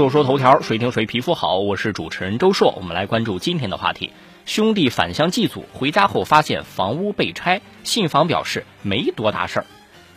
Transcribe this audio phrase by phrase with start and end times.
[0.00, 1.58] 说说头条，谁听谁皮肤好。
[1.58, 4.10] 我是主持人周硕，我们来关注今天的话题。
[4.46, 9.66] 兄弟返乡祭祖，回家后发现房屋被拆，信访表示没多大事儿。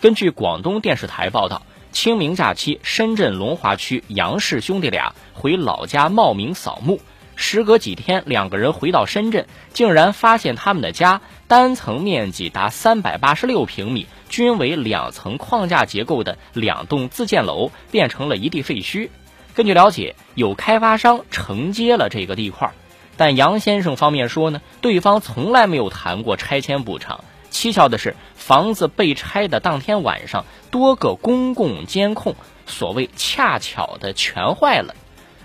[0.00, 1.62] 根据广东电视台报道，
[1.92, 7.00] 清明假期，深圳龙华区杨氏兄弟俩回老家茂名扫墓。
[7.36, 19.08] 时隔几天，两个人回到深圳，竟然发现他们的家单层面积达三百八十六平米，均为两层框架结构的两栋自建楼变成了一地废墟。
[19.54, 22.72] 根据了解，有开发商承接了这个地块，
[23.16, 27.24] 但杨先生方面说呢，对方从来没有谈过拆迁补偿。
[27.50, 34.94] 蹊跷的是，房子被拆的当天晚上，多个公共监控所谓恰巧的全坏了。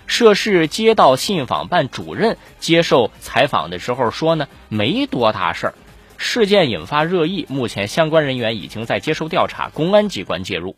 [0.06, 5.74] 涉事街道信访办主任接受采访的时候说呢，没多大事儿。
[6.18, 10.76] 事件引发热议，目前相关人员已经在接受调查，公安机关介入。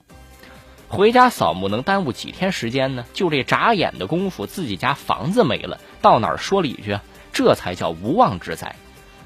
[0.88, 3.04] 回家扫墓能耽误几天时间呢？
[3.12, 6.98] 就这眨眼的功夫，自己家房子没了，到哪儿说理去？
[7.32, 8.74] 这才叫无妄之灾。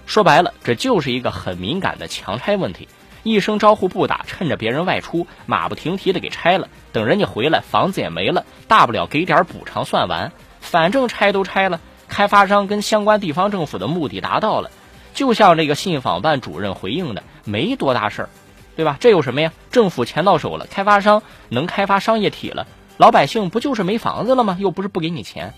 [0.07, 2.89] 说白了，这就是一个很敏感的强拆问题。
[3.23, 6.69] 一声招呼不打，趁着别人外出，马不停蹄的给拆了。
[6.93, 10.33] 等人家回来，房子也没了，大不了给点补偿算完。
[10.61, 14.71] 反正拆都拆了，开发商跟相关地方政府的目的达到了。
[15.13, 18.29] 就像这个信访办主任回应的，没多大事儿，
[18.77, 18.97] 对吧？
[19.01, 19.53] 这有什么呀？
[19.71, 24.57] 政府钱到手了，开发商能开发商业体了，老百姓不就是没房子了吗？
[24.61, 25.55] 又不是不给你钱。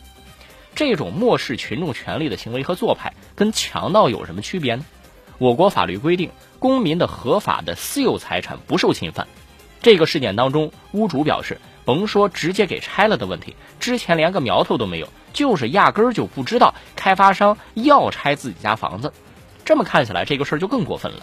[0.75, 4.85] 这种漠视群众权利的行为和做派，跟强盗有什么区别呢？
[5.39, 6.31] 我国法律规定。
[6.59, 9.27] 公民的合法的私有财产不受侵犯。
[9.81, 19.13] 这个事件当中，屋主表示，甭说直接给拆了的问题，之前连个苗头都没有，就是压根儿就不知道开发商要拆自己家房子。
[19.65, 21.19] 这么看起来，这个事儿就更过分了。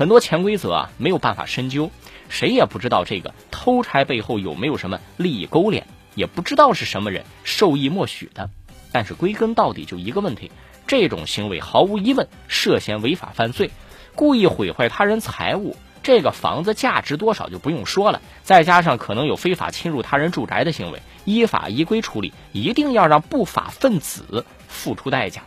[0.00, 1.90] 很多潜规则啊，没有办法深究，
[2.30, 8.48] 谁也不知道这个偷拆背后有没有什么利益勾连，也不知道是什么人授意默许的。
[8.92, 10.50] 但是归根到底就一个问题，
[10.86, 13.70] 这种行为毫无疑问涉嫌违法犯罪。
[14.14, 25.42] 故意毁坏他人财物，这个房子价值多少就不用说了，再加上可能有非法侵入他人住宅的行为，依法依规处理，一定要让不法分子付出代价。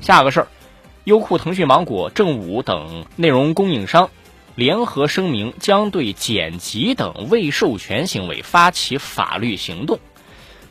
[0.00, 0.48] 下个事儿，
[1.06, 4.10] 优酷、腾讯、芒果、正午等内容供应商
[4.56, 10.00] 联合声明，将对剪辑等未授权行为发起法律行动。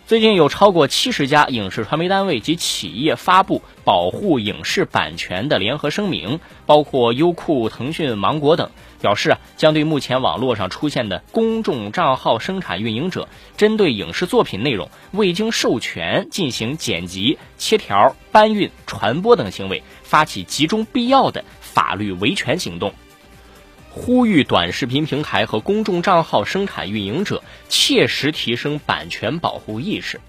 [0.05, 8.69] 最近有超过七十家影视传媒单位及企业发布保护影视版权的联合声明，包括优酷、腾讯、芒果等，
[9.01, 22.93] 表示啊，将对目前网络上出现的公众账号生产运营者针对影视作品内容未经授权进行剪辑、切条、搬运、传播等行为，发起集中必要的法律维权行动。
[23.89, 30.21] 呼吁短视频平台和公众账号生产运营者切实提升版权保护意识。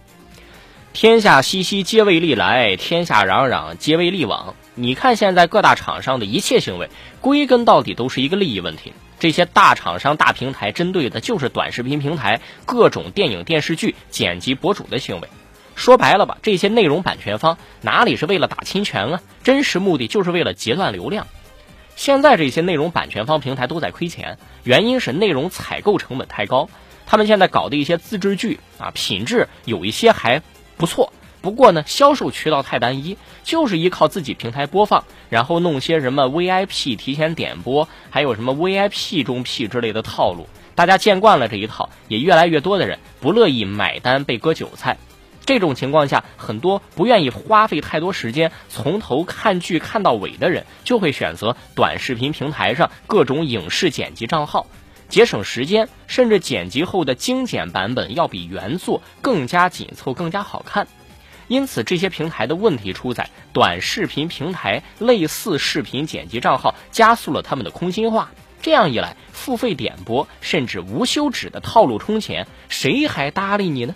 [0.93, 4.55] 天下熙熙，皆为利来；天下攘攘，皆为利往。
[4.75, 6.89] 你看，现在各大厂商的一切行为，
[7.21, 8.93] 归根到底都是一个利益问题。
[9.19, 15.29] 这些大厂商、大平台针对的就是短视频平台各种电影、电视剧剪辑博主的行为。
[15.77, 19.21] 说白了吧，这些内容版权方哪里是为了打侵权啊？
[19.45, 21.29] 真实目的就是为了截断流量。
[21.95, 26.69] 现在这些内容版权方平台都在亏钱，原因是内容采购成本太高。
[27.07, 30.43] 他们现在搞的一些自制剧啊，品质有一些还
[30.77, 40.49] 不错，不过呢，销售渠道太单一，就是依靠自己平台播放，然后弄些什么 VIP 提前点播，还有什么 VIP 中 P 之类的套路。
[40.75, 44.99] 大家见惯了这一套，也越来越多的人不乐意买单被割韭菜。
[45.47, 54.67] 这种情况下，很多不愿意花费太多时间从头看剧看到尾的人，就会选择短视频平台上各种影视剪辑账号，
[55.09, 60.89] 节省时间，甚至剪辑后的精简版本要比原作更加紧凑、更加好看。
[61.47, 68.33] 因此，这些平台的问题出在短视频平台类似视频剪辑账号加速了他们的空心化。
[68.63, 73.95] 这样一来，付费点播甚至无休止的套路充钱，谁还搭理你呢？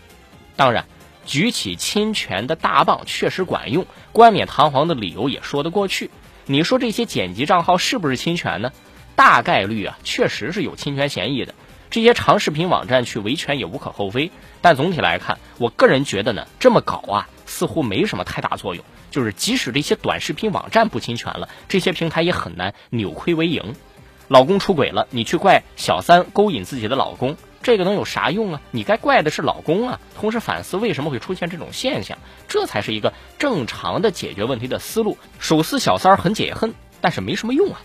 [0.55, 0.87] 当然。
[1.27, 6.11] 举起侵权的大棒确实管用，冠冕堂皇的理由也说得过去。
[6.47, 8.73] 你说这些剪辑账号是不是侵权呢？
[9.15, 11.55] 大概率啊，确实是有侵权嫌疑的。
[11.91, 14.31] 这些长视频网站去维权也无可厚非。
[14.61, 18.85] 但总体来看，我个人觉得呢，这么搞啊，似乎没什么太大作用。
[19.11, 23.75] 就是即使这些短视频网站不侵权了，这些平台也很难扭亏为盈。
[24.29, 27.37] 老公出轨了，你去怪小三勾引自己的老公。
[27.63, 28.61] 这个能有啥用啊？
[28.71, 30.01] 你该怪的是老公啊！
[30.19, 32.17] 同时反思为什么会出现这种现象，
[32.49, 35.19] 这才是一个正常的解决问题的思路。
[35.39, 37.81] 手撕小三儿很解恨，但是没什么用啊。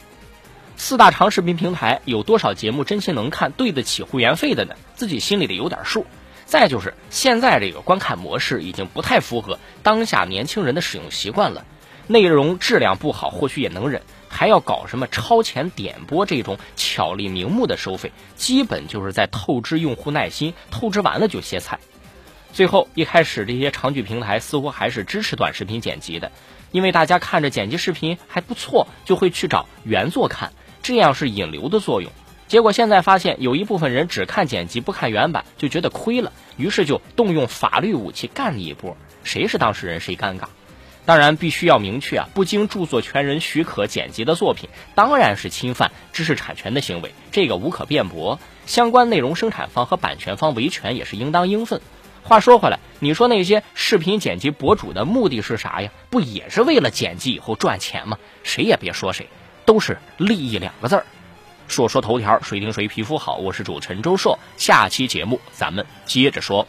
[0.77, 4.75] 四大长视频平台有多少节目真心能看、对得起会员费的呢？
[4.95, 6.06] 自己心里得有点数。
[6.45, 11.66] 再就是现在这个观看模式已经不太符合当下年轻人的使用习惯了，
[12.07, 14.04] 内容质量不好或许也能忍，
[14.35, 21.79] 还要搞什么超前点播这种巧立名目的收费，基本就是在透支用户耐心，透支完了就歇菜。
[22.51, 26.33] 最后一开始这些长剧平台似乎还是支持短视频剪辑的，
[26.71, 30.51] 因为大家看着剪辑视频还不错，就会去找原作看，
[30.83, 32.11] 这样是引流的作用。
[32.49, 38.97] 结果现在发现有一部分人只看剪辑不看原版，就觉得亏了，于是就动用法律武器干你一波。
[39.23, 40.47] 谁是当事人谁尴尬。
[41.06, 48.40] 当然必须要明确啊，不经著作权人许可剪辑的作品，当然是侵犯知识产权的行为，这个无可辩驳。
[48.66, 51.80] 相关内容生产方和版权方维权也是应当应分。
[52.24, 55.92] 话说回来，你说那些视频剪辑博主的目的是啥呀？
[56.10, 58.18] 不也是为了剪辑以后赚钱吗？
[58.42, 59.30] 谁也别说谁，
[59.66, 61.06] 都是利益两个字儿。
[61.68, 63.36] 说说头条，谁听谁皮肤好？
[63.38, 66.68] 我是主持人周硕，下期节目咱们接着说。